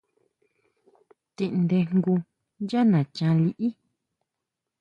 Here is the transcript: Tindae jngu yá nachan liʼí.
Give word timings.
Tindae 1.35 1.83
jngu 1.91 2.15
yá 2.69 2.81
nachan 2.91 3.35
liʼí. 3.45 3.67